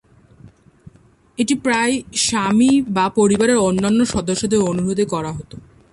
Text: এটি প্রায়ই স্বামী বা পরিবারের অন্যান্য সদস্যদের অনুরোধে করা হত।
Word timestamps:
এটি 1.37 1.53
প্রায়ই 1.55 1.97
স্বামী 2.19 2.71
বা 2.89 3.05
পরিবারের 3.15 3.57
অন্যান্য 3.59 3.99
সদস্যদের 4.05 4.59
অনুরোধে 4.61 5.05
করা 5.05 5.31
হত। 5.31 5.51